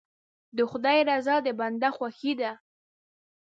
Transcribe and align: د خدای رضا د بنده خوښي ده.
د 0.55 0.57
خدای 0.71 0.99
رضا 1.09 1.35
د 1.45 1.47
بنده 1.59 1.89
خوښي 1.95 2.33
ده. 2.39 2.51